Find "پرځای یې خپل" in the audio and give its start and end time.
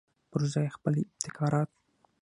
0.31-0.93